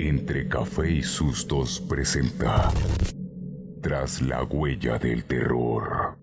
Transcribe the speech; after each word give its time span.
Entre 0.00 0.46
Café 0.46 0.92
y 0.92 1.02
Sustos 1.02 1.80
presenta 1.80 2.70
Tras 3.82 4.22
la 4.22 4.44
huella 4.44 4.96
del 4.96 5.24
terror. 5.24 6.16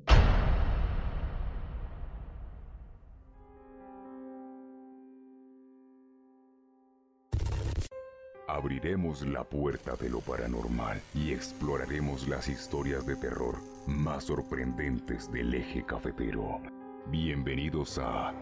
Abriremos 8.47 9.27
la 9.27 9.43
puerta 9.43 9.97
de 9.97 10.09
lo 10.09 10.21
paranormal 10.21 11.01
y 11.13 11.33
exploraremos 11.33 12.29
las 12.29 12.47
historias 12.47 13.05
de 13.05 13.17
terror 13.17 13.57
más 13.87 14.23
sorprendentes 14.23 15.29
del 15.33 15.53
eje 15.53 15.85
cafetero. 15.85 16.61
Bienvenidos 17.07 17.99
a 18.01 18.33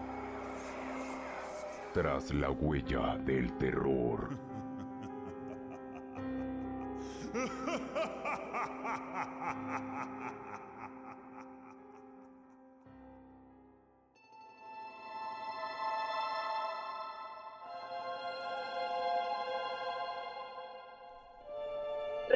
Tras 1.91 2.31
la 2.31 2.51
huella 2.51 3.17
del 3.25 3.51
terror. 3.57 4.53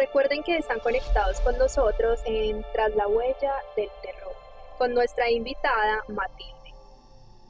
Recuerden 0.07 0.41
que 0.41 0.57
están 0.57 0.79
conectados 0.79 1.41
con 1.41 1.57
nosotros 1.57 2.21
en 2.25 2.65
Tras 2.71 2.95
la 2.95 3.09
huella 3.09 3.53
del 3.75 3.89
terror, 4.01 4.33
con 4.77 4.93
nuestra 4.93 5.29
invitada 5.29 6.01
Matilde. 6.07 6.73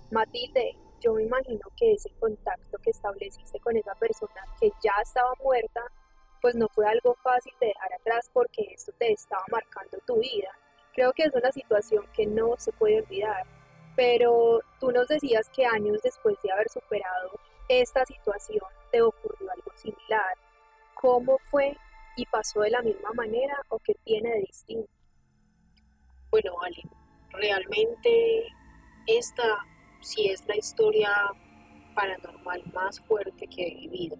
Matilde, 0.10 0.76
yo 1.00 1.14
me 1.14 1.22
imagino 1.22 1.62
que 1.78 1.94
ese 1.94 2.10
contacto 2.20 2.80
que 2.80 2.90
estableciste 2.90 3.60
con 3.60 3.78
esa 3.78 3.94
persona 3.94 4.42
que 4.60 4.72
ya 4.84 4.92
estaba 5.04 5.34
muerta, 5.44 5.84
pues 6.42 6.56
no 6.56 6.68
fue 6.70 6.88
algo 6.88 7.16
fácil 7.22 7.54
de 7.62 7.68
dejar 7.68 7.94
atrás 7.94 8.28
porque 8.34 8.64
esto 8.74 8.92
te 8.98 9.12
estaba 9.12 9.44
marcando 9.52 10.00
tu 10.08 10.16
vida. 10.20 10.50
Creo 10.94 11.14
que 11.14 11.24
es 11.24 11.36
una 11.36 11.52
situación 11.52 12.08
que 12.12 12.26
no 12.26 12.56
se 12.58 12.72
puede 12.72 13.04
olvidar, 13.04 13.46
pero 13.96 14.62
tú 14.80 14.92
nos 14.92 15.08
decías 15.08 15.48
que 15.50 15.64
años 15.64 16.02
después 16.02 16.36
de 16.42 16.52
haber 16.52 16.70
superado 16.70 17.40
esta 17.70 18.04
situación 18.08 18.66
te 18.92 19.04
ocurrió 19.04 19.52
algo 19.52 19.72
similar. 19.76 20.36
¿Cómo 20.96 21.38
fue 21.52 21.78
y 22.18 22.26
pasó 22.26 22.62
de 22.62 22.72
la 22.72 22.82
misma 22.82 23.14
manera 23.14 23.56
o 23.70 23.80
qué 23.80 23.94
tiene 24.04 24.30
de 24.30 24.40
distinto? 24.40 24.92
Bueno, 26.32 26.56
vale, 26.60 26.82
realmente 27.32 28.48
esta 29.06 29.66
sí 30.02 30.28
es 30.28 30.46
la 30.48 30.58
historia 30.58 31.10
paranormal 31.96 32.64
más 32.74 33.00
fuerte 33.02 33.48
que 33.48 33.68
he 33.68 33.76
vivido. 33.76 34.18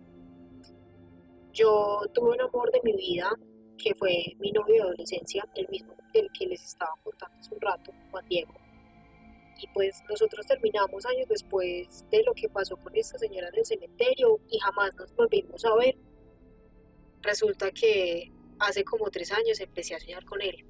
Yo 1.52 2.02
tuve 2.14 2.32
un 2.32 2.42
amor 2.42 2.72
de 2.72 2.82
mi 2.84 2.94
vida 2.94 3.30
que 3.78 3.94
fue 3.96 4.34
mi 4.40 4.52
novio 4.52 4.76
de 4.76 4.82
adolescencia, 4.82 5.44
el 5.56 5.68
mismo 5.70 5.96
del 6.14 6.30
que 6.32 6.48
les 6.48 6.64
estaba 6.64 6.94
contando 7.04 7.38
hace 7.40 7.54
un 7.54 7.62
rato, 7.62 7.92
Juan 8.12 8.28
Diego. 8.30 8.54
Y 9.60 9.68
pues 9.74 10.04
nosotros 10.08 10.46
terminamos 10.46 11.06
años 11.08 11.28
después 11.28 12.06
de 12.12 12.24
lo 12.24 12.34
que 12.34 12.48
pasó 12.48 12.78
con 12.78 12.96
esta 12.96 13.18
señora 13.18 13.50
del 13.52 13.66
cementerio 13.66 14.40
y 14.50 14.60
jamás 14.60 14.96
nos 14.96 15.16
volvimos 15.16 15.66
a 15.66 15.76
ver 15.76 15.98
Resulta 17.28 17.72
que 17.72 18.32
hace 18.58 18.86
como 18.86 19.12
tres 19.12 19.34
años 19.34 19.60
empecé 19.60 19.94
a 19.94 20.00
soñar 20.00 20.24
con 20.24 20.42
él 20.42 20.66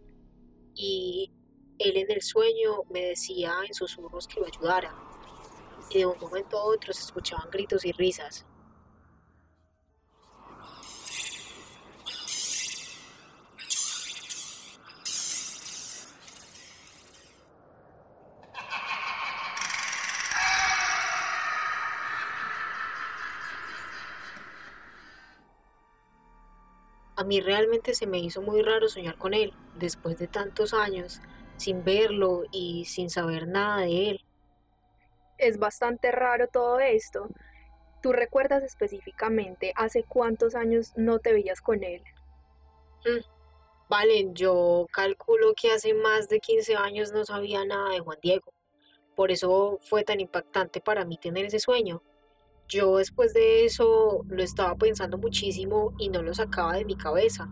y 0.74 1.32
él 1.78 1.98
en 1.98 2.12
el 2.12 2.24
sueño 2.24 2.82
me 2.90 3.10
decía 3.10 3.54
en 3.64 3.76
susurros 3.76 4.28
que 4.28 4.40
lo 4.40 4.48
ayudara 4.48 4.92
y 5.92 6.00
de 6.00 6.08
un 6.08 6.18
momento 6.20 6.58
a 6.58 6.64
otro 6.64 6.92
se 6.94 7.04
escuchaban 7.04 7.52
gritos 7.52 7.86
y 7.86 7.92
risas. 7.92 8.44
Mí 27.28 27.42
realmente 27.42 27.94
se 27.94 28.08
me 28.08 28.20
hizo 28.20 28.42
muy 28.42 28.62
raro 28.62 28.90
soñar 28.90 29.18
con 29.18 29.34
él, 29.34 29.54
después 29.76 30.18
de 30.18 30.28
tantos 30.28 30.74
años, 30.74 31.22
sin 31.58 31.84
verlo 31.84 32.44
y 32.52 32.86
sin 32.86 33.10
saber 33.10 33.48
nada 33.48 33.82
de 33.82 34.10
él. 34.10 34.26
Es 35.38 35.60
bastante 35.60 36.12
raro 36.12 36.48
todo 36.48 36.80
esto. 36.80 37.30
¿Tú 38.02 38.14
recuerdas 38.14 38.64
específicamente 38.64 39.74
hace 39.76 40.04
cuántos 40.04 40.56
años 40.56 40.94
no 40.96 41.20
te 41.20 41.34
veías 41.34 41.62
con 41.62 41.84
él? 41.84 42.04
Mm, 43.06 43.24
vale, 43.90 44.30
yo 44.34 44.88
calculo 44.92 45.54
que 45.54 45.72
hace 45.72 45.94
más 45.94 46.30
de 46.30 46.40
15 46.40 46.76
años 46.76 47.12
no 47.12 47.26
sabía 47.26 47.66
nada 47.66 47.90
de 47.90 48.00
Juan 48.00 48.18
Diego. 48.22 48.54
Por 49.16 49.32
eso 49.32 49.80
fue 49.82 50.04
tan 50.04 50.20
impactante 50.20 50.80
para 50.80 51.06
mí 51.06 51.18
tener 51.18 51.46
ese 51.46 51.60
sueño. 51.60 52.02
Yo 52.70 52.98
después 52.98 53.34
de 53.34 53.64
eso 53.64 54.26
lo 54.28 54.44
estaba 54.44 54.76
pensando 54.76 55.18
muchísimo 55.18 55.94
y 55.98 56.10
no 56.10 56.22
lo 56.22 56.34
sacaba 56.34 56.74
de 56.74 56.84
mi 56.84 56.98
cabeza. 56.98 57.48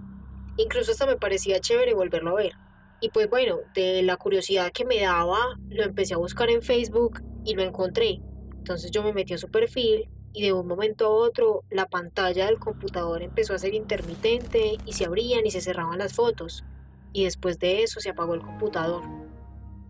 Incluso 0.58 0.92
hasta 0.92 1.06
me 1.06 1.16
parecía 1.16 1.62
chévere 1.62 1.94
volverlo 1.94 2.32
a 2.32 2.42
ver. 2.42 2.54
Y 3.00 3.10
pues 3.10 3.30
bueno, 3.30 3.60
de 3.74 4.04
la 4.04 4.18
curiosidad 4.18 4.74
que 4.74 4.84
me 4.84 5.00
daba, 5.00 5.58
lo 5.70 5.84
empecé 5.84 6.16
a 6.16 6.18
buscar 6.18 6.50
en 6.50 6.62
Facebook 6.62 7.22
y 7.46 7.56
lo 7.56 7.64
encontré. 7.64 8.20
Entonces 8.58 8.92
yo 8.92 9.04
me 9.04 9.14
metí 9.14 9.34
a 9.34 9.38
su 9.38 9.50
perfil 9.50 10.10
y 10.34 10.44
de 10.44 10.52
un 10.52 10.68
momento 10.68 11.06
a 11.06 11.12
otro 11.12 11.64
la 11.70 11.88
pantalla 11.88 12.48
del 12.48 12.60
computador 12.60 13.22
empezó 13.22 13.54
a 13.54 13.60
ser 13.60 13.74
intermitente 13.74 14.78
y 14.86 14.94
se 14.94 15.06
abrían 15.06 15.46
y 15.46 15.52
se 15.52 15.62
cerraban 15.62 16.00
las 16.00 16.14
fotos. 16.14 16.66
Y 17.14 17.24
después 17.24 17.58
de 17.60 17.84
eso 17.84 18.02
se 18.02 18.10
apagó 18.10 18.34
el 18.34 18.42
computador. 18.42 19.04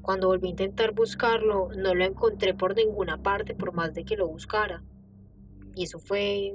Cuando 0.03 0.27
volví 0.27 0.49
a 0.49 0.51
intentar 0.51 0.93
buscarlo, 0.93 1.69
no 1.75 1.95
lo 1.95 2.05
encontré 2.05 2.53
por 2.53 2.75
ninguna 2.75 3.23
parte 3.23 3.55
por 3.55 3.73
más 3.73 3.95
de 3.95 4.05
que 4.05 4.17
lo 4.17 4.27
buscara 4.27 4.83
y 5.75 5.83
eso 5.83 5.99
fue 5.99 6.53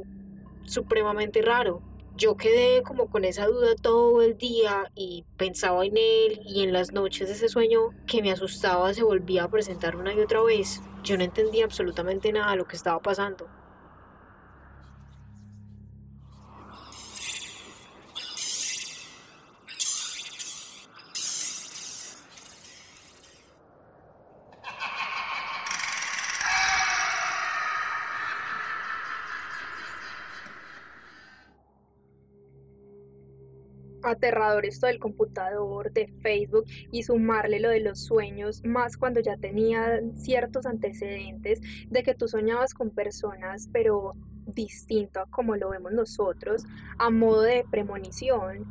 supremamente 0.64 1.42
raro. 1.42 1.82
Yo 2.16 2.36
quedé 2.36 2.82
como 2.82 3.06
con 3.08 3.24
esa 3.24 3.46
duda 3.46 3.74
todo 3.80 4.20
el 4.20 4.36
día 4.36 4.90
y 4.94 5.24
pensaba 5.36 5.86
en 5.86 5.96
él 5.96 6.40
y 6.44 6.62
en 6.62 6.72
las 6.72 6.92
noches 6.92 7.30
ese 7.30 7.48
sueño 7.48 7.90
que 8.06 8.20
me 8.20 8.30
asustaba 8.30 8.92
se 8.92 9.02
volvía 9.02 9.44
a 9.44 9.50
presentar 9.50 9.96
una 9.96 10.12
y 10.12 10.20
otra 10.20 10.42
vez. 10.42 10.82
Yo 11.02 11.16
no 11.16 11.24
entendía 11.24 11.64
absolutamente 11.64 12.32
nada 12.32 12.50
de 12.50 12.58
lo 12.58 12.66
que 12.66 12.76
estaba 12.76 13.00
pasando. 13.00 13.46
Aterrador 34.10 34.66
esto 34.66 34.86
del 34.86 34.98
computador, 34.98 35.92
de 35.92 36.08
Facebook 36.22 36.64
y 36.92 37.02
sumarle 37.02 37.60
lo 37.60 37.70
de 37.70 37.80
los 37.80 38.04
sueños, 38.04 38.62
más 38.64 38.96
cuando 38.96 39.20
ya 39.20 39.36
tenía 39.36 40.00
ciertos 40.14 40.66
antecedentes 40.66 41.60
de 41.88 42.02
que 42.02 42.14
tú 42.14 42.28
soñabas 42.28 42.74
con 42.74 42.90
personas, 42.90 43.68
pero 43.72 44.14
distinto 44.46 45.20
a 45.20 45.26
como 45.26 45.56
lo 45.56 45.70
vemos 45.70 45.92
nosotros, 45.92 46.64
a 46.98 47.10
modo 47.10 47.42
de 47.42 47.64
premonición, 47.70 48.66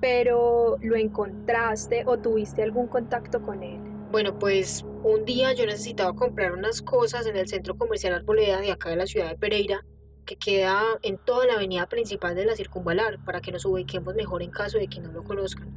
pero 0.00 0.78
lo 0.82 0.96
encontraste 0.96 2.04
o 2.06 2.18
tuviste 2.18 2.62
algún 2.62 2.88
contacto 2.88 3.40
con 3.42 3.62
él. 3.62 3.80
Bueno, 4.10 4.38
pues 4.38 4.84
un 5.04 5.24
día 5.24 5.54
yo 5.54 5.64
necesitaba 5.64 6.14
comprar 6.14 6.52
unas 6.52 6.82
cosas 6.82 7.26
en 7.26 7.36
el 7.36 7.48
centro 7.48 7.76
comercial 7.76 8.14
Arboleda 8.14 8.60
de 8.60 8.72
acá 8.72 8.90
de 8.90 8.96
la 8.96 9.06
ciudad 9.06 9.30
de 9.30 9.38
Pereira 9.38 9.84
que 10.24 10.36
queda 10.36 10.82
en 11.02 11.18
toda 11.18 11.46
la 11.46 11.54
avenida 11.54 11.86
principal 11.86 12.34
de 12.34 12.44
la 12.44 12.56
circunvalar 12.56 13.18
para 13.24 13.40
que 13.40 13.52
nos 13.52 13.64
ubiquemos 13.64 14.14
mejor 14.14 14.42
en 14.42 14.50
caso 14.50 14.78
de 14.78 14.88
que 14.88 15.00
no 15.00 15.12
lo 15.12 15.24
conozcan. 15.24 15.70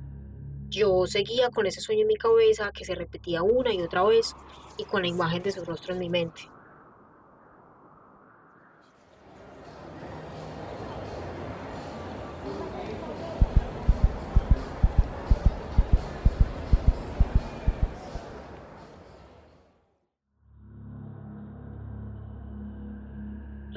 Yo 0.70 1.06
seguía 1.08 1.50
con 1.50 1.66
ese 1.66 1.82
sueño 1.82 2.02
en 2.02 2.08
mi 2.08 2.16
cabeza 2.16 2.72
que 2.72 2.86
se 2.86 2.96
repetía 2.96 3.44
una 3.44 3.74
y 3.74 3.82
otra 3.82 4.04
vez 4.04 4.36
y 4.78 4.84
con 4.86 5.04
la 5.04 5.08
imagen 5.08 5.44
de 5.44 5.52
su 5.52 5.64
rostro 5.64 5.94
en 5.94 6.00
mi 6.00 6.10
mente. 6.10 6.50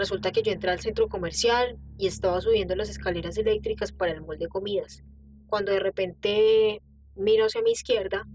Resulta 0.09 0.33
que 0.33 0.43
yo 0.43 0.53
entré 0.53 0.71
al 0.71 0.81
centro 0.81 1.07
comercial 1.07 1.77
y 1.99 2.07
estaba 2.07 2.41
subiendo 2.41 2.75
las 2.75 2.89
escaleras 2.89 3.37
eléctricas 3.37 3.93
para 3.93 4.13
el 4.13 4.23
molde 4.23 4.47
de 4.47 4.49
comidas, 4.49 5.05
cuando 5.49 5.71
de 5.71 5.81
repente 5.81 6.81
miro 7.15 7.45
hacia 7.45 7.61
mi 7.61 7.73
izquierda 7.73 8.27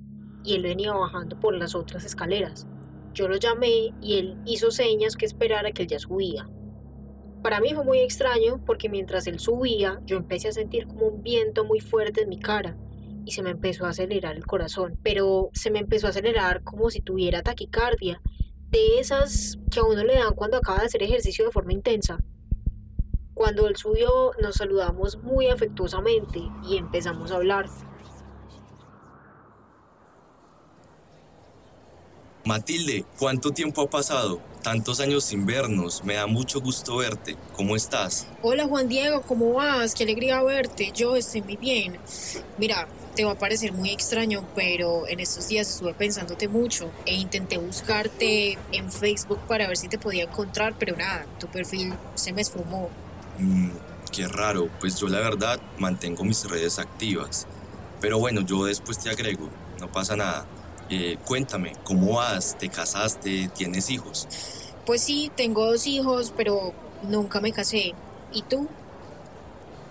y 0.44 0.54
él 0.54 0.62
venía 0.62 0.94
bajando 0.94 1.40
por 1.40 1.58
las 1.58 1.74
otras 1.74 2.06
escaleras. 2.06 2.68
Yo 3.16 3.28
lo 3.28 3.38
llamé 3.38 3.92
y 4.04 4.20
él 4.20 4.38
hizo 4.46 4.70
señas 4.70 5.16
que 5.16 5.26
esperara 5.26 5.72
que 5.72 5.82
él 5.82 5.88
ya 5.88 5.98
subía. 5.98 6.48
Para 7.42 7.60
mí 7.60 7.74
fue 7.74 7.84
muy 7.84 8.02
extraño 8.02 8.64
porque 8.64 8.88
mientras 8.88 9.26
él 9.26 9.40
subía 9.40 10.00
yo 10.06 10.18
empecé 10.18 10.50
a 10.50 10.52
sentir 10.52 10.86
como 10.86 11.08
un 11.08 11.24
viento 11.24 11.66
muy 11.66 11.80
fuerte 11.80 12.22
en 12.22 12.30
mi 12.30 12.38
cara 12.38 12.78
y 13.26 13.32
se 13.32 13.42
me 13.42 13.50
empezó 13.50 13.88
a 13.88 13.90
acelerar 13.90 14.36
el 14.36 14.46
corazón, 14.46 15.00
pero 15.02 15.50
se 15.54 15.72
me 15.72 15.80
empezó 15.80 16.06
a 16.06 16.12
acelerar 16.12 16.62
como 16.62 16.92
si 16.92 17.02
tuviera 17.02 17.42
taquicardia, 17.42 18.22
de 18.74 19.00
esas 19.00 19.60
que 19.70 19.80
a 19.80 19.84
uno 19.84 20.04
le 20.04 20.16
dan 20.16 20.34
cuando 20.34 20.58
acaba 20.58 20.80
de 20.80 20.88
hacer 20.88 21.04
ejercicio 21.04 21.46
de 21.46 21.52
forma 21.52 21.74
intensa. 21.74 22.18
Cuando 23.36 23.68
él 23.68 23.76
subió 23.76 24.32
nos 24.42 24.56
saludamos 24.56 25.18
muy 25.18 25.48
afectuosamente 25.48 26.42
y 26.68 26.78
empezamos 26.78 27.32
a 27.32 27.36
hablar. 27.36 27.68
Matilde, 32.54 33.04
¿cuánto 33.18 33.50
tiempo 33.50 33.82
ha 33.82 33.90
pasado? 33.90 34.40
Tantos 34.62 35.00
años 35.00 35.24
sin 35.24 35.44
vernos, 35.44 36.04
me 36.04 36.14
da 36.14 36.28
mucho 36.28 36.62
gusto 36.62 36.98
verte. 36.98 37.36
¿Cómo 37.56 37.76
estás? 37.76 38.28
Hola 38.44 38.68
Juan 38.68 38.88
Diego, 38.88 39.24
¿cómo 39.24 39.54
vas? 39.54 39.96
Qué 39.96 40.04
alegría 40.04 40.40
verte. 40.44 40.92
Yo 40.94 41.16
estoy 41.16 41.42
muy 41.42 41.58
bien. 41.58 41.98
Mira, 42.60 42.88
te 43.16 43.26
va 43.26 43.32
a 43.32 43.40
parecer 43.40 43.74
muy 43.74 43.90
extraño, 43.90 44.46
pero 44.54 45.08
en 45.08 45.20
estos 45.20 45.48
días 45.48 45.68
estuve 45.68 45.96
pensándote 45.96 46.48
mucho 46.48 46.92
e 47.08 47.16
intenté 47.16 47.58
buscarte 47.58 48.60
en 48.72 48.92
Facebook 48.92 49.40
para 49.48 49.68
ver 49.68 49.78
si 49.78 49.88
te 49.88 49.98
podía 49.98 50.26
encontrar, 50.26 50.76
pero 50.78 50.96
nada, 50.96 51.26
tu 51.40 51.48
perfil 51.48 51.96
se 52.14 52.34
me 52.34 52.44
esfumó. 52.44 52.92
Mm, 53.40 53.72
qué 54.12 54.28
raro, 54.28 54.70
pues 54.80 55.00
yo 55.00 55.08
la 55.08 55.22
verdad 55.22 55.60
mantengo 55.80 56.24
mis 56.24 56.48
redes 56.48 56.78
activas. 56.78 57.48
Pero 58.00 58.20
bueno, 58.20 58.42
yo 58.42 58.64
después 58.66 59.00
te 59.00 59.10
agrego, 59.10 59.50
no 59.80 59.92
pasa 59.92 60.16
nada. 60.16 60.46
Eh, 60.96 61.18
cuéntame, 61.26 61.74
¿cómo 61.84 62.18
vas? 62.18 62.56
¿Te 62.60 62.70
casaste? 62.70 63.50
¿Tienes 63.56 63.90
hijos? 63.90 64.28
Pues 64.86 65.02
sí, 65.02 65.32
tengo 65.36 65.66
dos 65.66 65.88
hijos, 65.88 66.32
pero 66.38 66.72
nunca 67.02 67.42
me 67.42 67.52
casé. 67.52 67.96
¿Y 68.32 68.44
tú? 68.44 68.68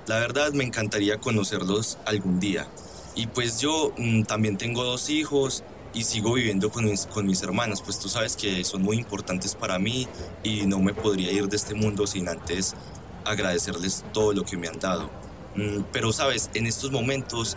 La 0.06 0.20
verdad 0.20 0.52
me 0.52 0.62
encantaría 0.62 1.18
conocerlos 1.18 1.98
algún 2.04 2.38
día. 2.38 2.68
Y 3.16 3.26
pues 3.26 3.58
yo 3.58 3.92
mm, 3.98 4.22
también 4.22 4.56
tengo 4.56 4.84
dos 4.84 5.10
hijos 5.10 5.64
y 5.92 6.04
sigo 6.04 6.34
viviendo 6.34 6.70
con 6.70 6.84
mis, 6.84 7.06
con 7.06 7.26
mis 7.26 7.42
hermanas, 7.42 7.82
pues 7.82 7.98
tú 7.98 8.08
sabes 8.08 8.36
que 8.36 8.62
son 8.62 8.82
muy 8.82 8.96
importantes 8.96 9.56
para 9.56 9.80
mí 9.80 10.06
y 10.44 10.66
no 10.66 10.78
me 10.78 10.94
podría 10.94 11.32
ir 11.32 11.48
de 11.48 11.56
este 11.56 11.74
mundo 11.74 12.06
sin 12.06 12.28
antes 12.28 12.76
agradecerles 13.24 14.04
todo 14.12 14.34
lo 14.34 14.44
que 14.44 14.56
me 14.56 14.68
han 14.68 14.78
dado. 14.78 15.10
Mm, 15.56 15.82
pero 15.90 16.12
sabes, 16.12 16.48
en 16.54 16.66
estos 16.68 16.92
momentos 16.92 17.56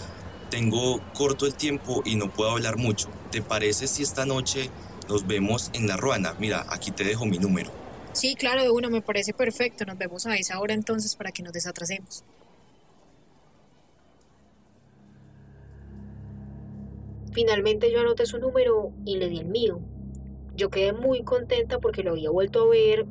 tengo 0.49 1.01
corto 1.13 1.45
el 1.45 1.55
tiempo 1.55 2.01
y 2.05 2.15
no 2.15 2.31
puedo 2.31 2.51
hablar 2.51 2.77
mucho. 2.77 3.09
¿Te 3.31 3.41
parece 3.41 3.87
si 3.87 4.03
esta 4.03 4.25
noche 4.25 4.69
nos 5.09 5.27
vemos 5.27 5.69
en 5.73 5.87
la 5.87 5.97
ruana? 5.97 6.35
Mira, 6.39 6.65
aquí 6.69 6.91
te 6.91 7.03
dejo 7.03 7.25
mi 7.25 7.37
número. 7.37 7.71
Sí, 8.13 8.35
claro, 8.35 8.61
de 8.63 8.69
una 8.69 8.89
me 8.89 9.01
parece 9.01 9.33
perfecto. 9.33 9.85
Nos 9.85 9.97
vemos 9.97 10.25
a 10.25 10.35
esa 10.37 10.59
hora 10.59 10.73
entonces 10.73 11.15
para 11.15 11.31
que 11.31 11.43
nos 11.43 11.51
desatrasemos. 11.51 12.23
Finalmente 17.33 17.91
yo 17.91 17.99
anoté 17.99 18.25
su 18.25 18.39
número 18.39 18.93
y 19.05 19.17
le 19.17 19.27
di 19.27 19.39
el 19.39 19.47
mío. 19.47 19.81
Yo 20.55 20.69
quedé 20.69 20.93
muy 20.93 21.23
contenta 21.23 21.79
porque 21.79 22.01
lo 22.01 22.11
había 22.11 22.29
vuelto 22.29 22.63
a 22.63 22.69
ver 22.69 23.05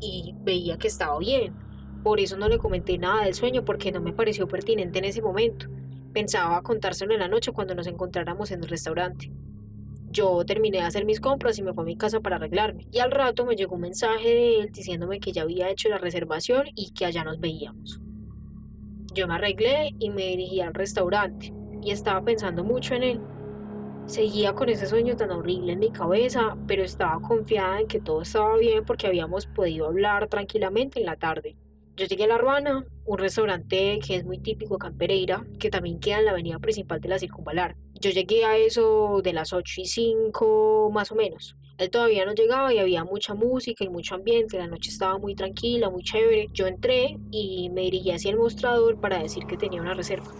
y 0.00 0.34
veía 0.42 0.76
que 0.76 0.88
estaba 0.88 1.18
bien. 1.18 1.54
Por 2.02 2.20
eso 2.20 2.36
no 2.36 2.48
le 2.48 2.58
comenté 2.58 2.98
nada 2.98 3.24
del 3.24 3.34
sueño 3.34 3.64
porque 3.64 3.90
no 3.92 4.02
me 4.02 4.12
pareció 4.12 4.46
pertinente 4.46 4.98
en 4.98 5.06
ese 5.06 5.22
momento. 5.22 5.66
Pensaba 6.12 6.60
contárselo 6.62 7.14
en 7.14 7.20
la 7.20 7.28
noche 7.28 7.52
cuando 7.52 7.74
nos 7.74 7.86
encontráramos 7.86 8.50
en 8.50 8.62
el 8.62 8.68
restaurante. 8.68 9.30
Yo 10.10 10.44
terminé 10.44 10.78
de 10.78 10.84
hacer 10.84 11.04
mis 11.04 11.20
compras 11.20 11.56
y 11.58 11.62
me 11.62 11.72
fui 11.72 11.82
a 11.82 11.86
mi 11.86 11.96
casa 11.96 12.18
para 12.18 12.36
arreglarme. 12.36 12.88
Y 12.90 12.98
al 12.98 13.12
rato 13.12 13.46
me 13.46 13.54
llegó 13.54 13.76
un 13.76 13.82
mensaje 13.82 14.28
de 14.28 14.60
él 14.60 14.70
diciéndome 14.72 15.20
que 15.20 15.30
ya 15.30 15.42
había 15.42 15.70
hecho 15.70 15.88
la 15.88 15.98
reservación 15.98 16.66
y 16.74 16.92
que 16.92 17.06
allá 17.06 17.22
nos 17.22 17.38
veíamos. 17.38 18.00
Yo 19.14 19.28
me 19.28 19.34
arreglé 19.34 19.94
y 20.00 20.10
me 20.10 20.26
dirigí 20.26 20.60
al 20.60 20.74
restaurante 20.74 21.52
y 21.80 21.92
estaba 21.92 22.24
pensando 22.24 22.64
mucho 22.64 22.94
en 22.94 23.02
él. 23.04 23.20
Seguía 24.06 24.52
con 24.54 24.68
ese 24.68 24.86
sueño 24.86 25.14
tan 25.16 25.30
horrible 25.30 25.74
en 25.74 25.78
mi 25.78 25.92
cabeza, 25.92 26.56
pero 26.66 26.82
estaba 26.82 27.20
confiada 27.20 27.80
en 27.80 27.86
que 27.86 28.00
todo 28.00 28.22
estaba 28.22 28.56
bien 28.56 28.84
porque 28.84 29.06
habíamos 29.06 29.46
podido 29.46 29.86
hablar 29.86 30.26
tranquilamente 30.26 30.98
en 30.98 31.06
la 31.06 31.14
tarde. 31.14 31.56
Yo 31.96 32.06
llegué 32.06 32.24
a 32.24 32.28
La 32.28 32.38
Ruana, 32.38 32.84
un 33.04 33.18
restaurante 33.18 33.98
que 34.06 34.16
es 34.16 34.24
muy 34.24 34.38
típico 34.38 34.76
acá 34.76 34.88
en 34.88 34.96
Pereira, 34.96 35.44
que 35.58 35.70
también 35.70 36.00
queda 36.00 36.18
en 36.18 36.24
la 36.24 36.30
avenida 36.30 36.58
principal 36.58 37.00
de 37.00 37.08
la 37.08 37.18
Circunvalar. 37.18 37.76
Yo 38.00 38.10
llegué 38.10 38.44
a 38.44 38.56
eso 38.56 39.20
de 39.22 39.32
las 39.32 39.52
8 39.52 39.82
y 39.82 39.84
5 39.86 40.90
más 40.92 41.12
o 41.12 41.14
menos. 41.14 41.56
Él 41.76 41.90
todavía 41.90 42.24
no 42.24 42.32
llegaba 42.32 42.72
y 42.72 42.78
había 42.78 43.04
mucha 43.04 43.34
música 43.34 43.84
y 43.84 43.88
mucho 43.88 44.14
ambiente, 44.14 44.58
la 44.58 44.66
noche 44.66 44.90
estaba 44.90 45.18
muy 45.18 45.34
tranquila, 45.34 45.90
muy 45.90 46.02
chévere. 46.02 46.46
Yo 46.52 46.66
entré 46.66 47.16
y 47.30 47.70
me 47.70 47.82
dirigí 47.82 48.10
hacia 48.10 48.30
el 48.30 48.36
mostrador 48.36 49.00
para 49.00 49.22
decir 49.22 49.46
que 49.46 49.56
tenía 49.56 49.80
una 49.80 49.94
reserva. 49.94 50.30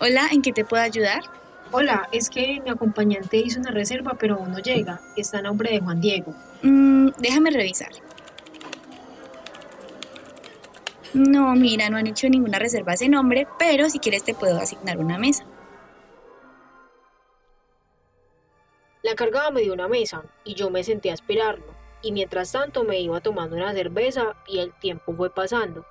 Hola, 0.00 0.28
¿en 0.32 0.42
qué 0.42 0.52
te 0.52 0.64
puedo 0.64 0.82
ayudar? 0.82 1.22
Hola, 1.74 2.06
es 2.12 2.28
que 2.28 2.60
mi 2.60 2.68
acompañante 2.68 3.38
hizo 3.38 3.58
una 3.58 3.70
reserva, 3.70 4.12
pero 4.20 4.34
aún 4.34 4.52
no 4.52 4.58
llega. 4.58 5.00
Está 5.16 5.38
a 5.38 5.42
nombre 5.42 5.70
de 5.70 5.80
Juan 5.80 6.02
Diego. 6.02 6.34
Mm, 6.60 7.08
déjame 7.16 7.50
revisar. 7.50 7.88
No, 11.14 11.54
mira, 11.54 11.88
no 11.88 11.96
han 11.96 12.06
hecho 12.06 12.28
ninguna 12.28 12.58
reserva 12.58 12.92
a 12.92 12.94
ese 12.94 13.08
nombre, 13.08 13.46
pero 13.58 13.88
si 13.88 14.00
quieres 14.00 14.22
te 14.22 14.34
puedo 14.34 14.58
asignar 14.58 14.98
una 14.98 15.16
mesa. 15.16 15.46
La 19.02 19.14
cargaba 19.14 19.50
me 19.50 19.62
dio 19.62 19.72
una 19.72 19.88
mesa 19.88 20.24
y 20.44 20.54
yo 20.54 20.68
me 20.68 20.84
senté 20.84 21.10
a 21.10 21.14
esperarlo. 21.14 21.64
Y 22.02 22.12
mientras 22.12 22.52
tanto 22.52 22.84
me 22.84 23.00
iba 23.00 23.22
tomando 23.22 23.56
una 23.56 23.72
cerveza 23.72 24.36
y 24.46 24.58
el 24.58 24.74
tiempo 24.74 25.14
fue 25.16 25.30
pasando. 25.30 25.86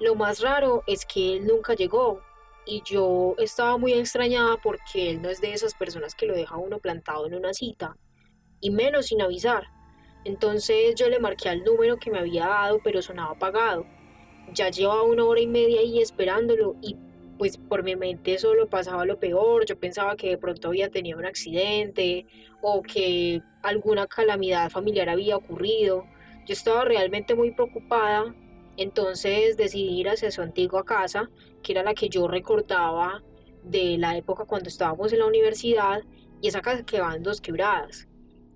Lo 0.00 0.16
más 0.16 0.40
raro 0.40 0.82
es 0.88 1.06
que 1.06 1.36
él 1.36 1.46
nunca 1.46 1.74
llegó 1.74 2.20
y 2.66 2.82
yo 2.84 3.34
estaba 3.38 3.76
muy 3.78 3.92
extrañada 3.92 4.56
porque 4.62 5.10
él 5.10 5.22
no 5.22 5.28
es 5.28 5.40
de 5.40 5.52
esas 5.52 5.74
personas 5.74 6.14
que 6.14 6.26
lo 6.26 6.34
deja 6.34 6.56
uno 6.56 6.78
plantado 6.78 7.26
en 7.26 7.34
una 7.34 7.52
cita, 7.52 7.96
y 8.60 8.70
menos 8.70 9.06
sin 9.06 9.22
avisar. 9.22 9.64
Entonces 10.24 10.94
yo 10.94 11.08
le 11.08 11.18
marqué 11.18 11.50
al 11.50 11.64
número 11.64 11.98
que 11.98 12.10
me 12.10 12.18
había 12.18 12.46
dado, 12.46 12.80
pero 12.82 13.02
sonaba 13.02 13.32
apagado. 13.32 13.86
Ya 14.52 14.70
llevaba 14.70 15.02
una 15.02 15.24
hora 15.24 15.40
y 15.40 15.46
media 15.46 15.80
ahí 15.80 16.00
esperándolo 16.00 16.76
y 16.80 16.96
pues 17.38 17.58
por 17.58 17.82
mi 17.82 17.96
mente 17.96 18.38
solo 18.38 18.68
pasaba 18.68 19.04
lo 19.04 19.18
peor. 19.18 19.66
Yo 19.66 19.78
pensaba 19.78 20.16
que 20.16 20.30
de 20.30 20.38
pronto 20.38 20.68
había 20.68 20.90
tenido 20.90 21.18
un 21.18 21.26
accidente 21.26 22.26
o 22.62 22.80
que 22.80 23.42
alguna 23.62 24.06
calamidad 24.06 24.70
familiar 24.70 25.10
había 25.10 25.36
ocurrido. 25.36 26.06
Yo 26.46 26.52
estaba 26.52 26.84
realmente 26.84 27.34
muy 27.34 27.50
preocupada 27.50 28.34
entonces 28.76 29.56
decidí 29.56 30.00
ir 30.00 30.08
hacia 30.08 30.30
su 30.30 30.42
antigua 30.42 30.84
casa, 30.84 31.30
que 31.62 31.72
era 31.72 31.82
la 31.82 31.94
que 31.94 32.08
yo 32.08 32.28
recordaba 32.28 33.22
de 33.62 33.96
la 33.98 34.16
época 34.16 34.44
cuando 34.44 34.68
estábamos 34.68 35.12
en 35.12 35.20
la 35.20 35.26
universidad, 35.26 36.02
y 36.40 36.48
esa 36.48 36.60
casa 36.60 36.84
quedaba 36.84 37.14
en 37.14 37.22
dos 37.22 37.40
quebradas. 37.40 38.06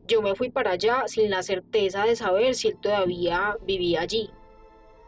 Yo 0.06 0.22
me 0.22 0.34
fui 0.34 0.50
para 0.50 0.72
allá 0.72 1.04
sin 1.06 1.30
la 1.30 1.42
certeza 1.42 2.04
de 2.04 2.16
saber 2.16 2.54
si 2.54 2.68
él 2.68 2.78
todavía 2.80 3.56
vivía 3.62 4.00
allí. 4.00 4.30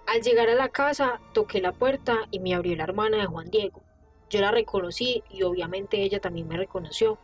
Al 0.07 0.23
llegar 0.23 0.49
a 0.49 0.55
la 0.55 0.69
casa, 0.69 1.21
toqué 1.33 1.61
la 1.61 1.73
puerta 1.73 2.26
y 2.31 2.40
me 2.40 2.55
abrió 2.55 2.76
la 2.76 2.85
hermana 2.85 3.19
de 3.19 3.26
Juan 3.26 3.50
Diego. 3.50 3.83
Yo 4.29 4.40
la 4.40 4.50
reconocí 4.50 5.23
y 5.31 5.43
obviamente 5.43 6.02
ella 6.02 6.21
también 6.21 6.49
me 6.49 6.57
reconoció. 6.57 7.19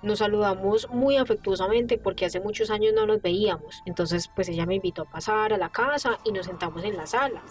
Nos 0.00 0.20
saludamos 0.20 0.88
muy 0.90 1.16
afectuosamente 1.16 1.98
porque 1.98 2.24
hace 2.24 2.38
muchos 2.40 2.70
años 2.70 2.92
no 2.94 3.04
nos 3.04 3.20
veíamos. 3.20 3.82
Entonces, 3.84 4.30
pues 4.34 4.48
ella 4.48 4.64
me 4.64 4.76
invitó 4.76 5.02
a 5.02 5.10
pasar 5.10 5.52
a 5.52 5.58
la 5.58 5.70
casa 5.70 6.20
y 6.24 6.30
nos 6.30 6.46
sentamos 6.46 6.84
en 6.84 6.96
la 6.96 7.06
sala. 7.06 7.42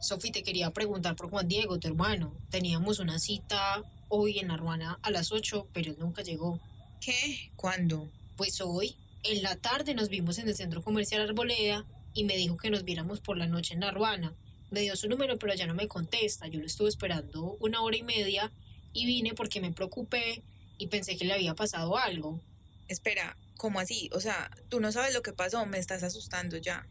Sofi, 0.00 0.32
te 0.32 0.42
quería 0.42 0.72
preguntar 0.72 1.14
por 1.14 1.30
Juan 1.30 1.46
Diego, 1.46 1.78
tu 1.78 1.86
hermano. 1.86 2.34
Teníamos 2.50 2.98
una 2.98 3.20
cita 3.20 3.84
hoy 4.08 4.40
en 4.40 4.48
la 4.48 4.56
Ruana 4.56 4.98
a 5.00 5.10
las 5.12 5.30
8, 5.30 5.68
pero 5.72 5.92
él 5.92 5.96
nunca 6.00 6.22
llegó. 6.22 6.58
¿Qué? 7.00 7.52
¿Cuándo? 7.54 8.10
Pues 8.36 8.60
hoy, 8.60 8.96
en 9.22 9.44
la 9.44 9.54
tarde, 9.54 9.94
nos 9.94 10.08
vimos 10.08 10.38
en 10.38 10.48
el 10.48 10.56
centro 10.56 10.82
comercial 10.82 11.22
Arboleda 11.22 11.84
y 12.14 12.24
me 12.24 12.36
dijo 12.36 12.56
que 12.56 12.68
nos 12.68 12.82
viéramos 12.82 13.20
por 13.20 13.36
la 13.36 13.46
noche 13.46 13.74
en 13.74 13.80
la 13.80 13.92
Ruana 13.92 14.34
me 14.72 14.80
dio 14.80 14.96
su 14.96 15.06
número, 15.08 15.38
pero 15.38 15.54
ya 15.54 15.66
no 15.66 15.74
me 15.74 15.86
contesta. 15.86 16.48
Yo 16.48 16.58
lo 16.58 16.66
estuve 16.66 16.88
esperando 16.88 17.56
una 17.60 17.82
hora 17.82 17.96
y 17.96 18.02
media 18.02 18.50
y 18.92 19.06
vine 19.06 19.34
porque 19.34 19.60
me 19.60 19.70
preocupé 19.70 20.42
y 20.78 20.86
pensé 20.88 21.16
que 21.16 21.26
le 21.26 21.34
había 21.34 21.54
pasado 21.54 21.96
algo. 21.98 22.40
Espera, 22.88 23.36
¿cómo 23.58 23.78
así? 23.80 24.08
O 24.12 24.20
sea, 24.20 24.50
tú 24.70 24.80
no 24.80 24.90
sabes 24.90 25.12
lo 25.12 25.22
que 25.22 25.34
pasó, 25.34 25.64
me 25.66 25.78
estás 25.78 26.02
asustando 26.02 26.56
ya. 26.56 26.86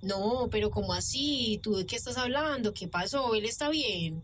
No, 0.00 0.48
pero 0.50 0.70
¿cómo 0.70 0.94
así? 0.94 1.60
¿Tú 1.62 1.74
de 1.74 1.86
qué 1.86 1.96
estás 1.96 2.16
hablando? 2.16 2.72
¿Qué 2.72 2.86
pasó? 2.86 3.34
¿Él 3.34 3.44
está 3.46 3.68
bien? 3.68 4.22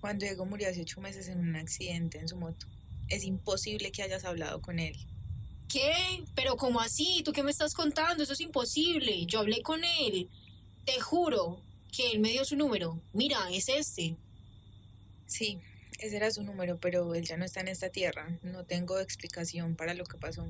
Juan 0.00 0.18
Diego 0.18 0.46
murió 0.46 0.68
hace 0.68 0.82
ocho 0.82 1.00
meses 1.00 1.26
en 1.28 1.40
un 1.40 1.56
accidente 1.56 2.18
en 2.18 2.28
su 2.28 2.36
moto. 2.36 2.66
Es 3.08 3.24
imposible 3.24 3.90
que 3.90 4.02
hayas 4.02 4.24
hablado 4.24 4.62
con 4.62 4.78
él. 4.78 4.96
¿Qué? 5.68 6.24
¿Pero 6.36 6.56
cómo 6.56 6.80
así? 6.80 7.22
¿Tú 7.24 7.32
qué 7.32 7.42
me 7.42 7.50
estás 7.50 7.74
contando? 7.74 8.22
Eso 8.22 8.32
es 8.32 8.40
imposible. 8.40 9.26
Yo 9.26 9.40
hablé 9.40 9.60
con 9.62 9.82
él. 9.84 10.28
Te 10.88 11.02
juro 11.02 11.60
que 11.94 12.12
él 12.12 12.18
me 12.18 12.30
dio 12.30 12.46
su 12.46 12.56
número. 12.56 12.98
Mira, 13.12 13.50
es 13.50 13.68
este. 13.68 14.16
Sí, 15.26 15.60
ese 15.98 16.16
era 16.16 16.30
su 16.30 16.42
número, 16.42 16.78
pero 16.78 17.14
él 17.14 17.26
ya 17.26 17.36
no 17.36 17.44
está 17.44 17.60
en 17.60 17.68
esta 17.68 17.90
tierra. 17.90 18.38
No 18.40 18.64
tengo 18.64 18.98
explicación 18.98 19.76
para 19.76 19.92
lo 19.92 20.06
que 20.06 20.16
pasó. 20.16 20.48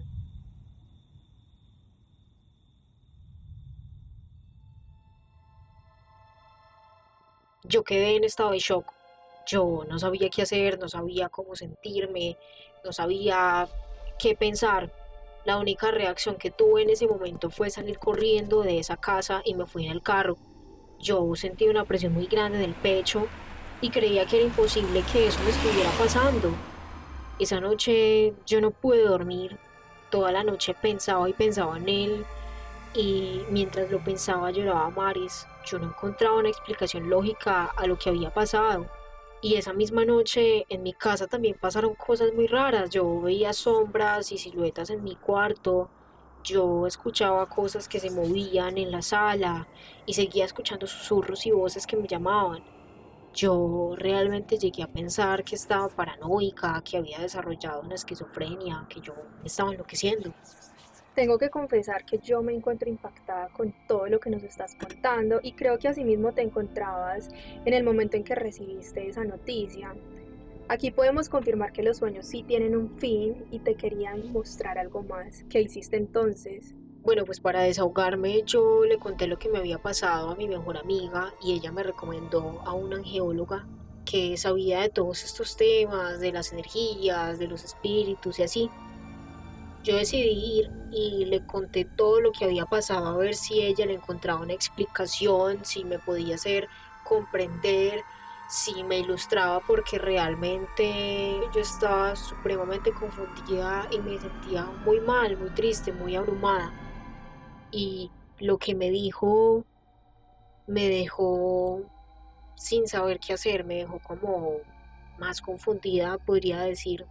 Yo 7.65 7.83
quedé 7.83 8.15
en 8.15 8.23
estado 8.23 8.53
de 8.53 8.61
shock. 8.61 8.93
Yo 9.45 9.85
no 9.89 9.99
sabía 9.99 10.31
qué 10.31 10.43
hacer, 10.43 10.79
no 10.79 10.89
sabía 10.89 11.29
cómo 11.31 11.57
sentirme, 11.57 12.37
no 12.85 12.93
sabía 12.93 13.69
qué 14.21 14.37
pensar. 14.37 14.93
La 15.49 15.57
única 15.57 15.91
reacción 15.91 16.37
que 16.37 16.51
tuve 16.51 16.83
en 16.83 16.91
ese 16.91 17.07
momento 17.07 17.49
fue 17.49 17.71
salir 17.71 17.99
corriendo 17.99 18.61
de 18.61 18.79
esa 18.79 18.99
casa 18.99 19.41
y 19.47 19.55
me 19.55 19.65
fui 19.65 19.87
en 19.87 19.93
el 19.93 20.03
carro. 20.03 20.37
Yo 20.99 21.35
sentí 21.37 21.67
una 21.69 21.87
presión 21.87 22.13
muy 22.13 22.27
grande 22.27 22.59
en 22.59 22.65
el 22.65 22.75
pecho 22.75 23.27
y 23.81 23.89
creía 23.89 24.27
que 24.27 24.37
era 24.37 24.45
imposible 24.45 25.03
que 25.11 25.29
eso 25.29 25.41
me 25.45 25.49
estuviera 25.49 25.89
pasando. 25.93 26.51
Esa 27.39 27.61
noche 27.61 28.35
yo 28.45 28.61
no 28.61 28.73
pude 28.73 29.01
dormir. 29.01 29.57
Toda 30.11 30.33
la 30.33 30.45
noche 30.45 30.75
pensaba 30.75 31.27
y 31.31 31.33
pensaba 31.33 31.79
en 31.79 31.89
él 31.89 32.27
y 32.93 33.41
mientras 33.49 33.91
lo 33.91 34.05
pensaba 34.05 34.51
lloraba 34.51 34.91
a. 34.91 35.47
Yo 35.65 35.79
no 35.79 35.87
encontraba 35.87 36.41
una 36.41 36.51
explicación 36.51 37.09
lógica 37.09 37.73
a 37.75 37.87
lo 37.87 37.99
que 37.99 38.11
había 38.11 38.29
pasado. 38.35 38.85
Y 39.41 39.55
esa 39.55 39.73
misma 39.73 40.05
noche 40.05 40.67
en 40.69 40.83
mi 40.83 40.93
casa 40.93 41.29
también 41.29 41.57
pasaron 41.61 41.95
cosas 41.95 42.33
muy 42.35 42.49
raras. 42.49 42.91
Yo 42.91 43.21
veía 43.21 43.53
sombras 43.53 44.33
y 44.33 44.39
siluetas 44.39 44.91
en 44.91 45.05
mi 45.05 45.15
cuarto. 45.15 45.91
Yo 46.43 46.87
escuchaba 46.87 47.47
cosas 47.49 47.89
que 47.89 48.01
se 48.01 48.11
movían 48.11 48.79
en 48.79 48.91
la 48.91 49.03
sala 49.03 49.69
y 50.07 50.15
seguía 50.15 50.45
escuchando 50.45 50.87
susurros 50.87 51.47
y 51.47 51.53
voces 51.53 51.87
que 51.87 51.97
me 51.97 52.09
llamaban. 52.09 52.65
Yo 53.35 53.95
realmente 53.97 54.59
llegué 54.59 54.83
a 54.83 54.89
pensar 54.93 55.45
que 55.45 55.55
estaba 55.55 55.89
paranoica, 55.89 56.83
que 56.83 56.97
había 56.97 57.21
desarrollado 57.21 57.83
una 57.83 57.95
esquizofrenia, 57.95 58.87
que 58.89 59.01
yo 59.01 59.15
estaba 59.45 59.71
enloqueciendo. 59.71 60.35
Tengo 61.19 61.37
que 61.37 61.51
confesar 61.51 62.05
que 62.05 62.21
yo 62.21 62.45
me 62.45 62.55
encuentro 62.55 62.89
impactada 62.89 63.49
con 63.49 63.75
todo 63.89 64.07
lo 64.07 64.21
que 64.21 64.31
nos 64.31 64.45
estás 64.45 64.77
contando 64.77 65.41
y 65.43 65.51
creo 65.51 65.77
que 65.77 65.89
asimismo 65.89 66.31
te 66.31 66.43
encontrabas 66.43 67.29
en 67.65 67.75
el 67.75 67.83
momento 67.83 68.17
en 68.17 68.23
que 68.23 68.37
recibiste 68.37 69.09
esa 69.09 69.25
noticia. 69.25 69.97
Aquí 70.69 70.93
podemos 70.93 71.29
confirmar 71.29 71.73
que 71.73 71.83
los 71.83 71.97
sueños 71.97 72.25
sí 72.29 72.45
tienen 72.45 72.77
un 72.77 72.97
fin 73.01 73.47
y 73.51 73.59
te 73.59 73.75
querían 73.75 74.31
mostrar 74.31 74.79
algo 74.79 75.03
más. 75.03 75.45
¿Qué 75.51 75.61
hiciste 75.61 75.97
entonces? 75.97 76.77
Bueno, 77.03 77.25
pues 77.25 77.41
para 77.41 77.63
desahogarme 77.63 78.45
yo 78.45 78.85
le 78.85 78.99
conté 78.99 79.27
lo 79.27 79.41
que 79.41 79.49
me 79.49 79.59
había 79.59 79.79
pasado 79.79 80.31
a 80.31 80.37
mi 80.37 80.47
mejor 80.47 80.77
amiga 80.77 81.35
y 81.43 81.53
ella 81.55 81.73
me 81.73 81.83
recomendó 81.83 82.63
a 82.65 82.75
una 82.75 82.99
angeóloga 82.99 83.67
que 84.05 84.37
sabía 84.37 84.83
de 84.83 84.89
todos 84.89 85.25
estos 85.25 85.57
temas, 85.57 86.21
de 86.21 86.31
las 86.31 86.53
energías, 86.53 87.41
de 87.41 87.49
los 87.49 87.65
espíritus 87.65 88.39
y 88.39 88.45
así. 88.45 88.71
Yo 89.89 89.97
decidí 89.97 90.59
ir 90.59 90.71
y 90.91 91.25
le 91.25 91.47
conté 91.47 91.87
todo 91.87 92.21
lo 92.21 92.31
que 92.31 92.45
había 92.45 92.67
pasado 92.67 93.07
a 93.07 93.17
ver 93.17 93.35
si 93.35 93.63
ella 93.63 93.87
le 93.87 93.95
encontraba 93.95 94.43
una 94.43 94.53
explicación, 94.53 95.65
si 95.65 95.83
me 95.83 95.99
podía 95.99 96.35
hacer 96.35 96.69
comprender, 97.05 98.03
si 98.51 98.85
me 98.85 98.99
ilustraba 98.99 99.61
porque 99.61 99.97
realmente 99.97 101.41
yo 101.55 101.61
estaba 101.63 102.15
supremamente 102.17 102.93
confundida 102.93 103.89
y 103.91 103.99
me 104.01 104.21
sentía 104.21 104.65
muy 104.85 105.01
mal, 105.01 105.39
muy 105.39 105.49
triste, 105.55 105.91
muy 105.91 106.17
abrumada. 106.17 106.71
Y 107.71 108.11
lo 108.41 108.59
que 108.59 108.75
me 108.75 108.91
dijo 108.91 109.65
me 110.67 110.87
dejó 110.91 111.81
sin 112.57 112.87
saber 112.87 113.21
qué 113.21 113.33
hacer, 113.33 113.65
me 113.65 113.77
dejó 113.77 114.01
como 114.01 114.57
más 115.19 115.41
confundida, 115.41 116.19
podría 116.19 116.61
decir, 116.61 117.07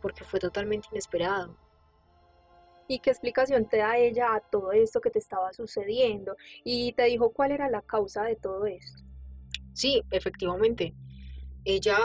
porque 0.00 0.24
fue 0.24 0.40
totalmente 0.40 0.88
inesperado. 0.92 1.54
¿Y 2.90 2.98
qué 2.98 3.10
explicación 3.10 3.68
te 3.68 3.76
da 3.76 3.96
ella 3.98 4.34
a 4.34 4.40
todo 4.40 4.72
esto 4.72 5.00
que 5.00 5.10
te 5.10 5.20
estaba 5.20 5.52
sucediendo? 5.52 6.34
Y 6.64 6.92
te 6.94 7.04
dijo 7.04 7.30
cuál 7.30 7.52
era 7.52 7.70
la 7.70 7.82
causa 7.82 8.24
de 8.24 8.34
todo 8.34 8.66
esto. 8.66 9.04
Sí, 9.74 10.02
efectivamente. 10.10 10.92
Ella 11.64 11.96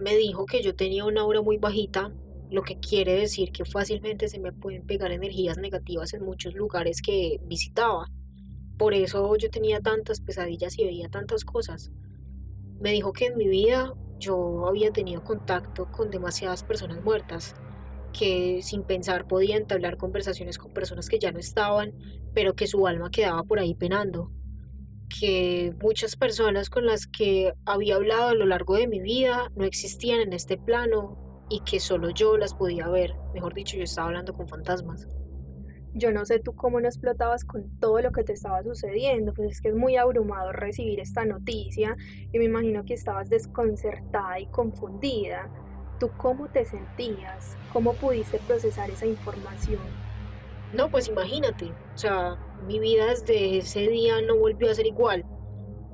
me 0.00 0.16
dijo 0.16 0.44
que 0.44 0.60
yo 0.60 0.74
tenía 0.74 1.04
una 1.04 1.20
aura 1.20 1.40
muy 1.40 1.56
bajita, 1.58 2.12
lo 2.50 2.62
que 2.62 2.80
quiere 2.80 3.12
decir 3.12 3.52
que 3.52 3.64
fácilmente 3.64 4.26
se 4.26 4.40
me 4.40 4.52
pueden 4.52 4.84
pegar 4.88 5.12
energías 5.12 5.56
negativas 5.56 6.12
en 6.14 6.24
muchos 6.24 6.52
lugares 6.54 7.00
que 7.00 7.38
visitaba. 7.44 8.08
Por 8.76 8.94
eso 8.94 9.36
yo 9.36 9.50
tenía 9.50 9.80
tantas 9.80 10.20
pesadillas 10.20 10.76
y 10.80 10.84
veía 10.84 11.08
tantas 11.08 11.44
cosas. 11.44 11.92
Me 12.80 12.90
dijo 12.90 13.12
que 13.12 13.26
en 13.26 13.36
mi 13.36 13.46
vida 13.46 13.94
yo 14.18 14.66
había 14.66 14.90
tenido 14.90 15.22
contacto 15.22 15.86
con 15.92 16.10
demasiadas 16.10 16.64
personas 16.64 17.04
muertas 17.04 17.54
que 18.12 18.60
sin 18.62 18.82
pensar 18.84 19.26
podía 19.26 19.56
entablar 19.56 19.96
conversaciones 19.96 20.58
con 20.58 20.72
personas 20.72 21.08
que 21.08 21.18
ya 21.18 21.32
no 21.32 21.38
estaban, 21.38 21.92
pero 22.34 22.54
que 22.54 22.66
su 22.66 22.86
alma 22.86 23.10
quedaba 23.10 23.42
por 23.44 23.58
ahí 23.58 23.74
penando, 23.74 24.30
que 25.08 25.74
muchas 25.82 26.16
personas 26.16 26.70
con 26.70 26.86
las 26.86 27.06
que 27.06 27.52
había 27.64 27.96
hablado 27.96 28.28
a 28.28 28.34
lo 28.34 28.46
largo 28.46 28.76
de 28.76 28.88
mi 28.88 29.00
vida 29.00 29.50
no 29.56 29.64
existían 29.64 30.20
en 30.20 30.32
este 30.32 30.56
plano 30.56 31.44
y 31.50 31.60
que 31.60 31.80
solo 31.80 32.10
yo 32.10 32.36
las 32.36 32.54
podía 32.54 32.88
ver, 32.88 33.14
mejor 33.32 33.54
dicho, 33.54 33.76
yo 33.76 33.84
estaba 33.84 34.08
hablando 34.08 34.34
con 34.34 34.48
fantasmas. 34.48 35.08
Yo 35.94 36.12
no 36.12 36.24
sé 36.26 36.38
tú 36.38 36.54
cómo 36.54 36.80
no 36.80 36.86
explotabas 36.86 37.44
con 37.44 37.78
todo 37.80 38.00
lo 38.00 38.12
que 38.12 38.22
te 38.22 38.34
estaba 38.34 38.62
sucediendo, 38.62 39.32
pues 39.32 39.52
es 39.52 39.60
que 39.60 39.68
es 39.68 39.74
muy 39.74 39.96
abrumado 39.96 40.52
recibir 40.52 41.00
esta 41.00 41.24
noticia 41.24 41.96
y 42.32 42.38
me 42.38 42.44
imagino 42.44 42.84
que 42.84 42.94
estabas 42.94 43.30
desconcertada 43.30 44.38
y 44.38 44.46
confundida. 44.46 45.50
¿Tú 45.98 46.10
cómo 46.16 46.48
te 46.48 46.64
sentías? 46.64 47.56
¿Cómo 47.72 47.92
pudiste 47.94 48.38
procesar 48.46 48.88
esa 48.90 49.06
información? 49.06 49.80
No, 50.72 50.90
pues 50.90 51.08
imagínate, 51.08 51.72
o 51.94 51.98
sea, 51.98 52.36
mi 52.66 52.78
vida 52.78 53.06
desde 53.06 53.58
ese 53.58 53.88
día 53.88 54.20
no 54.22 54.36
volvió 54.36 54.70
a 54.70 54.74
ser 54.74 54.86
igual. 54.86 55.24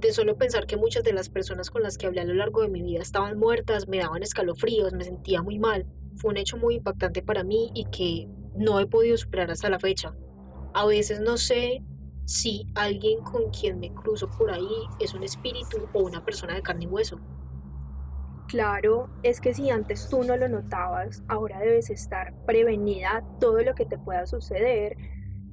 De 0.00 0.12
solo 0.12 0.37
pensar 0.37 0.66
que 0.66 0.76
muchas 0.76 1.04
de 1.04 1.14
las 1.14 1.30
personas 1.30 1.70
con 1.70 1.82
las 1.82 1.96
que 1.96 2.06
hablé 2.06 2.20
a 2.20 2.25
lo 2.25 2.34
largo 2.34 2.61
de 2.61 2.68
mi 2.68 2.82
vida 2.82 3.00
estaban 3.00 3.38
muertas, 3.38 3.88
me 3.88 3.99
daban 3.99 4.23
escalofríos, 4.23 4.92
me 4.92 5.04
sentía 5.04 5.42
muy 5.42 5.58
mal. 5.58 5.87
Fue 6.16 6.30
un 6.30 6.37
hecho 6.37 6.58
muy 6.58 6.75
impactante 6.75 7.23
para 7.23 7.42
mí 7.42 7.70
y 7.75 7.84
que 7.87 8.28
no 8.56 8.80
he 8.80 8.87
podido 8.87 9.16
superar 9.16 9.50
hasta 9.50 9.70
la 9.70 9.78
fecha. 9.78 10.14
A 10.75 10.84
veces 10.84 11.20
no 11.20 11.38
sé 11.38 11.82
si 12.26 12.66
alguien 12.75 13.23
con 13.23 13.50
quien 13.50 13.78
me 13.78 13.94
cruzo 13.94 14.28
por 14.30 14.50
ahí 14.50 14.68
es 14.99 15.14
un 15.14 15.23
espíritu 15.23 15.88
o 15.94 16.00
una 16.02 16.23
persona 16.25 16.54
de 16.54 16.62
carne 16.62 16.84
y 16.84 16.88
hueso. 16.88 17.20
Claro, 18.48 19.08
es 19.22 19.40
que 19.40 19.54
si 19.54 19.70
antes 19.70 20.08
tú 20.08 20.22
no 20.22 20.36
lo 20.36 20.48
notabas, 20.48 21.22
ahora 21.28 21.58
debes 21.60 21.90
estar 21.90 22.34
prevenida 22.46 23.24
todo 23.40 23.62
lo 23.62 23.74
que 23.74 23.86
te 23.86 23.98
pueda 23.98 24.26
suceder, 24.26 24.96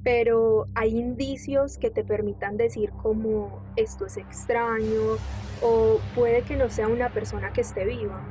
pero 0.04 0.66
hay 0.76 0.98
indicios 0.98 1.78
que 1.78 1.90
te 1.90 2.04
permitan 2.04 2.58
decir 2.58 2.92
como 3.02 3.64
esto 3.76 4.06
es 4.06 4.18
extraño 4.18 5.18
o 5.64 6.00
puede 6.16 6.42
que 6.42 6.56
no 6.56 6.70
sea 6.70 6.88
una 6.88 7.10
persona 7.10 7.54
que 7.54 7.62
esté 7.62 7.86
viva. 7.86 8.22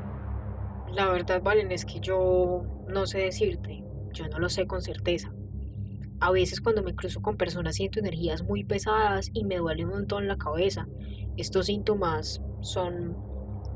La 0.92 1.10
verdad, 1.10 1.40
Valen, 1.42 1.70
es 1.72 1.84
que 1.84 2.00
yo 2.00 2.64
no 2.88 3.06
sé 3.06 3.18
decirte, 3.18 3.84
yo 4.12 4.28
no 4.28 4.38
lo 4.38 4.48
sé 4.48 4.66
con 4.66 4.82
certeza. 4.82 5.32
A 6.20 6.32
veces 6.32 6.60
cuando 6.60 6.82
me 6.82 6.94
cruzo 6.94 7.22
con 7.22 7.36
personas 7.36 7.76
siento 7.76 8.00
energías 8.00 8.42
muy 8.42 8.64
pesadas 8.64 9.30
y 9.32 9.44
me 9.44 9.56
duele 9.56 9.84
un 9.84 9.92
montón 9.92 10.28
la 10.28 10.36
cabeza. 10.36 10.86
Estos 11.36 11.66
síntomas 11.66 12.42
son 12.60 13.16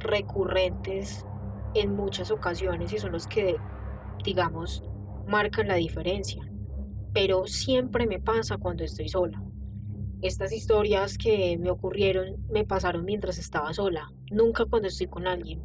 recurrentes 0.04 1.26
en 1.74 1.94
muchas 1.94 2.30
ocasiones 2.30 2.92
y 2.92 2.98
son 2.98 3.12
los 3.12 3.26
que, 3.26 3.56
digamos, 4.24 4.84
marcan 5.26 5.68
la 5.68 5.74
diferencia. 5.74 6.42
Pero 7.12 7.46
siempre 7.46 8.06
me 8.06 8.20
pasa 8.20 8.58
cuando 8.58 8.84
estoy 8.84 9.08
sola. 9.08 9.42
Estas 10.22 10.52
historias 10.52 11.18
que 11.18 11.58
me 11.58 11.70
ocurrieron 11.70 12.36
me 12.48 12.64
pasaron 12.64 13.04
mientras 13.04 13.38
estaba 13.38 13.72
sola, 13.74 14.10
nunca 14.30 14.64
cuando 14.64 14.88
estoy 14.88 15.06
con 15.06 15.26
alguien. 15.26 15.62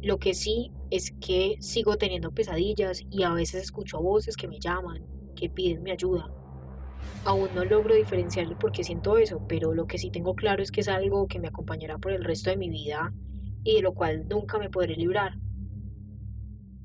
Lo 0.00 0.18
que 0.18 0.34
sí 0.34 0.70
es 0.90 1.12
que 1.20 1.56
sigo 1.60 1.96
teniendo 1.96 2.30
pesadillas 2.30 3.02
y 3.10 3.24
a 3.24 3.32
veces 3.32 3.64
escucho 3.64 4.00
voces 4.00 4.36
que 4.36 4.46
me 4.46 4.60
llaman, 4.60 5.04
que 5.34 5.50
piden 5.50 5.82
mi 5.82 5.90
ayuda. 5.90 6.30
Aún 7.24 7.48
no 7.54 7.64
logro 7.64 7.94
diferenciarlo 7.94 8.58
porque 8.58 8.84
siento 8.84 9.18
eso, 9.18 9.40
pero 9.48 9.74
lo 9.74 9.86
que 9.86 9.98
sí 9.98 10.10
tengo 10.10 10.34
claro 10.34 10.62
es 10.62 10.70
que 10.70 10.80
es 10.80 10.88
algo 10.88 11.26
que 11.26 11.40
me 11.40 11.48
acompañará 11.48 11.98
por 11.98 12.12
el 12.12 12.24
resto 12.24 12.50
de 12.50 12.56
mi 12.56 12.70
vida 12.70 13.12
y 13.64 13.76
de 13.76 13.82
lo 13.82 13.94
cual 13.94 14.28
nunca 14.28 14.58
me 14.58 14.70
podré 14.70 14.94
librar. 14.94 15.34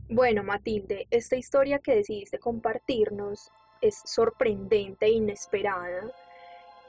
Bueno, 0.10 0.44
Matilde, 0.44 1.08
esta 1.10 1.36
historia 1.36 1.80
que 1.80 1.96
decidiste 1.96 2.38
compartirnos 2.38 3.52
es 3.82 4.02
sorprendente 4.06 5.08
e 5.08 5.12
inesperada. 5.12 6.12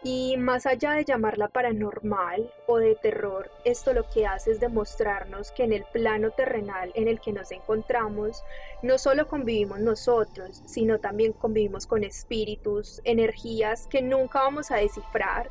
Y 0.03 0.37
más 0.37 0.67
allá 0.67 0.93
de 0.93 1.07
llamarla 1.07 1.49
paranormal 1.49 2.53
o 2.67 2.77
de 2.77 2.95
terror, 2.97 3.51
esto 3.65 3.95
lo 3.95 4.07
que 4.11 4.27
hace 4.27 4.51
es 4.51 4.61
demostrarnos 4.61 5.51
que 5.53 5.65
en 5.65 5.73
el 5.73 5.85
plano 5.85 6.33
terrenal 6.33 6.93
en 6.95 7.09
el 7.09 7.21
que 7.21 7.33
nos 7.33 7.51
encontramos, 7.53 8.45
no 8.83 8.99
solo 8.99 9.27
convivimos 9.27 9.81
nosotros, 9.81 10.61
sino 10.67 11.01
también 11.01 11.33
convivimos 11.33 11.87
con 11.87 12.05
espíritus, 12.05 13.01
energías 13.05 13.87
que 13.87 14.03
nunca 14.03 14.41
vamos 14.41 14.71
a 14.71 14.77
descifrar 14.77 15.51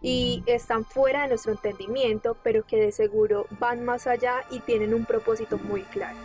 y 0.00 0.42
están 0.46 0.84
fuera 0.84 1.22
de 1.22 1.28
nuestro 1.28 1.52
entendimiento, 1.52 2.36
pero 2.42 2.66
que 2.66 2.76
de 2.76 2.92
seguro 2.92 3.46
van 3.58 3.84
más 3.84 4.06
allá 4.06 4.44
y 4.50 4.60
tienen 4.60 4.94
un 4.94 5.04
propósito 5.04 5.58
muy 5.58 5.82
claro. 5.82 6.16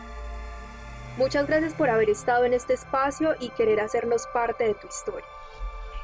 Muchas 1.17 1.47
gracias 1.47 1.73
por 1.73 1.89
haber 1.89 2.09
estado 2.09 2.45
en 2.45 2.53
este 2.53 2.73
espacio 2.73 3.35
y 3.39 3.49
querer 3.49 3.79
hacernos 3.79 4.27
parte 4.33 4.63
de 4.63 4.73
tu 4.75 4.87
historia. 4.87 5.25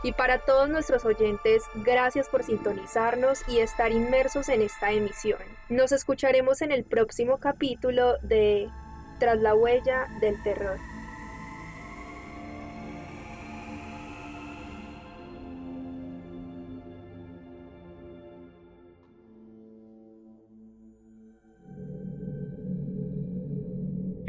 Y 0.04 0.12
para 0.12 0.40
todos 0.40 0.70
nuestros 0.70 1.06
oyentes, 1.06 1.64
gracias 1.76 2.30
por 2.30 2.44
sintonizarnos 2.44 3.40
y 3.48 3.60
estar 3.60 3.92
inmersos 3.92 4.48
en 4.50 4.62
esta 4.62 4.92
emisión. 4.92 5.40
Nos 5.70 5.92
escucharemos 5.92 6.62
en 6.62 6.72
el 6.72 6.84
próximo 6.84 7.40
capítulo 7.40 8.18
de 8.22 8.70
Tras 9.20 9.40
la 9.40 9.56
huella 9.56 10.08
del 10.20 10.42
terror. 10.44 10.78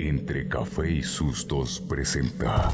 Entre 0.09 0.49
café 0.49 0.91
y 0.91 1.03
sustos 1.03 1.81
presenta 1.87 2.73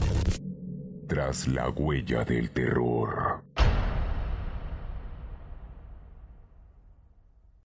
Tras 1.09 1.49
la 1.49 1.69
huella 1.69 2.25
del 2.25 2.49
terror. 2.51 3.43